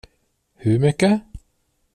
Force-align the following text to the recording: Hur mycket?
Hur 0.55 0.79
mycket? 0.79 1.21